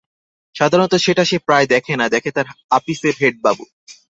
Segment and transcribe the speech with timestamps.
[0.55, 3.63] সাধারণত সেটা সে প্রায় দেখে না, দেখে তার আপিসের হেডবাবু।